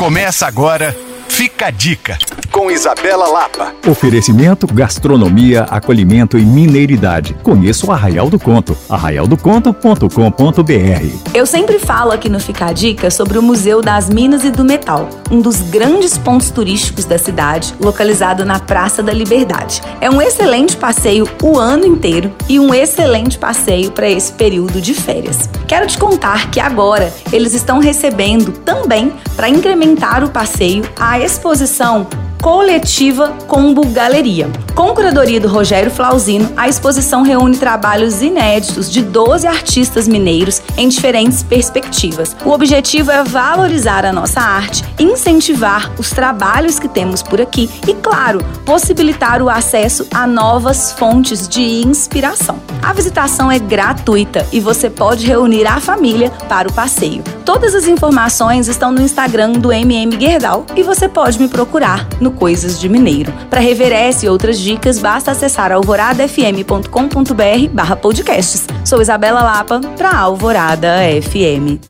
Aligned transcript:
Começa 0.00 0.46
agora, 0.46 0.96
fica 1.28 1.66
a 1.66 1.70
dica, 1.70 2.16
com 2.50 2.70
Isabela 2.70 3.28
Lapa. 3.28 3.74
Oferecimento, 3.88 4.66
gastronomia, 4.66 5.62
acolhimento 5.62 6.38
e 6.38 6.44
mineiridade. 6.44 7.34
Conheça 7.42 7.86
o 7.86 7.92
Arraial 7.92 8.28
do 8.28 8.38
Conto, 8.38 8.76
arraialdoconto.com.br. 8.88 11.34
Eu 11.34 11.46
sempre 11.46 11.78
falo 11.78 12.12
aqui 12.12 12.28
no 12.28 12.40
Fica 12.40 12.66
a 12.66 12.72
Dica 12.72 13.10
sobre 13.10 13.38
o 13.38 13.42
Museu 13.42 13.80
das 13.80 14.10
Minas 14.10 14.44
e 14.44 14.50
do 14.50 14.64
Metal, 14.64 15.08
um 15.30 15.40
dos 15.40 15.60
grandes 15.60 16.18
pontos 16.18 16.50
turísticos 16.50 17.04
da 17.04 17.18
cidade, 17.18 17.74
localizado 17.80 18.44
na 18.44 18.58
Praça 18.58 19.02
da 19.02 19.12
Liberdade. 19.12 19.80
É 20.00 20.10
um 20.10 20.20
excelente 20.20 20.76
passeio 20.76 21.28
o 21.42 21.58
ano 21.58 21.86
inteiro 21.86 22.32
e 22.48 22.58
um 22.58 22.74
excelente 22.74 23.38
passeio 23.38 23.92
para 23.92 24.10
esse 24.10 24.32
período 24.32 24.80
de 24.80 24.94
férias. 24.94 25.48
Quero 25.66 25.86
te 25.86 25.98
contar 25.98 26.50
que 26.50 26.58
agora 26.58 27.12
eles 27.32 27.54
estão 27.54 27.78
recebendo 27.78 28.52
também, 28.52 29.12
para 29.36 29.48
incrementar 29.48 30.24
o 30.24 30.30
passeio, 30.30 30.82
a 30.98 31.20
exposição 31.20 32.06
coletiva 32.40 33.36
Combo 33.46 33.86
Galeria. 33.88 34.48
Com 34.74 34.94
curadoria 34.94 35.38
do 35.38 35.48
Rogério 35.48 35.90
Flauzino, 35.90 36.50
a 36.56 36.68
exposição 36.68 37.22
reúne 37.22 37.58
trabalhos 37.58 38.22
inéditos 38.22 38.90
de 38.90 39.02
12 39.02 39.46
artistas 39.46 40.08
mineiros 40.08 40.62
em 40.76 40.88
diferentes 40.88 41.42
perspectivas. 41.42 42.34
O 42.44 42.50
objetivo 42.50 43.10
é 43.10 43.22
valorizar 43.22 44.06
a 44.06 44.12
nossa 44.12 44.40
arte, 44.40 44.82
incentivar 44.98 45.92
os 45.98 46.10
trabalhos 46.10 46.78
que 46.78 46.88
temos 46.88 47.22
por 47.22 47.40
aqui 47.40 47.68
e, 47.86 47.92
claro, 47.92 48.42
possibilitar 48.64 49.42
o 49.42 49.50
acesso 49.50 50.06
a 50.12 50.26
novas 50.26 50.92
fontes 50.92 51.46
de 51.46 51.60
inspiração. 51.60 52.58
A 52.82 52.94
visitação 52.94 53.52
é 53.52 53.58
gratuita 53.58 54.46
e 54.50 54.60
você 54.60 54.88
pode 54.88 55.26
reunir 55.26 55.66
a 55.66 55.78
família 55.78 56.30
para 56.48 56.68
o 56.68 56.72
passeio. 56.72 57.22
Todas 57.44 57.74
as 57.74 57.86
informações 57.86 58.68
estão 58.68 58.90
no 58.90 59.02
Instagram 59.02 59.52
do 59.52 59.70
MM 59.70 60.18
Gerdau 60.18 60.64
e 60.74 60.82
você 60.82 61.08
pode 61.08 61.38
me 61.38 61.48
procurar 61.48 62.08
no 62.20 62.29
Coisas 62.30 62.78
de 62.78 62.88
Mineiro. 62.88 63.32
Para 63.48 63.60
rever 63.60 63.92
essa 63.92 64.26
e 64.26 64.28
outras 64.28 64.58
dicas, 64.58 64.98
basta 64.98 65.30
acessar 65.30 65.72
alvoradafm.com.br 65.72 67.68
barra 67.72 67.96
podcasts. 67.96 68.66
Sou 68.84 69.00
Isabela 69.00 69.42
Lapa 69.42 69.80
para 69.96 70.16
Alvorada 70.16 70.98
FM. 71.22 71.80